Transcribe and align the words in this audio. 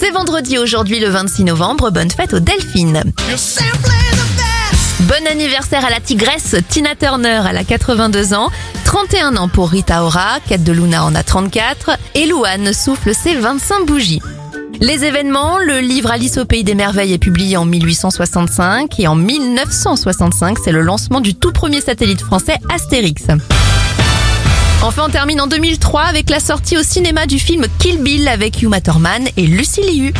C'est 0.00 0.10
vendredi 0.10 0.58
aujourd'hui 0.58 1.00
le 1.00 1.08
26 1.08 1.42
novembre, 1.42 1.90
bonne 1.90 2.10
fête 2.10 2.32
aux 2.32 2.38
Delphines. 2.38 3.02
Bon 5.00 5.26
anniversaire 5.28 5.84
à 5.84 5.90
la 5.90 5.98
tigresse 5.98 6.54
Tina 6.68 6.94
Turner, 6.94 7.42
elle 7.50 7.56
a 7.56 7.64
82 7.64 8.32
ans, 8.32 8.48
31 8.84 9.36
ans 9.36 9.48
pour 9.48 9.70
Rita 9.70 10.04
Ora, 10.04 10.38
Kate 10.48 10.62
de 10.62 10.70
Luna 10.70 11.04
en 11.04 11.16
a 11.16 11.24
34 11.24 11.98
et 12.14 12.26
Louane 12.26 12.72
souffle 12.72 13.12
ses 13.12 13.34
25 13.34 13.86
bougies. 13.86 14.22
Les 14.80 15.04
événements, 15.04 15.58
le 15.58 15.80
livre 15.80 16.12
Alice 16.12 16.38
au 16.38 16.44
pays 16.44 16.62
des 16.62 16.76
merveilles 16.76 17.14
est 17.14 17.18
publié 17.18 17.56
en 17.56 17.64
1865 17.64 19.00
et 19.00 19.08
en 19.08 19.16
1965, 19.16 20.58
c'est 20.62 20.72
le 20.72 20.82
lancement 20.82 21.20
du 21.20 21.34
tout 21.34 21.52
premier 21.52 21.80
satellite 21.80 22.20
français 22.20 22.58
Astérix. 22.72 23.24
Enfin, 24.80 25.06
on 25.06 25.10
termine 25.10 25.40
en 25.40 25.48
2003 25.48 26.02
avec 26.02 26.30
la 26.30 26.38
sortie 26.38 26.78
au 26.78 26.84
cinéma 26.84 27.26
du 27.26 27.40
film 27.40 27.66
Kill 27.80 28.00
Bill 28.00 28.28
avec 28.28 28.62
Uma 28.62 28.80
Thurman 28.80 29.26
et 29.36 29.46
Lucy 29.46 29.80
Liu. 29.80 30.12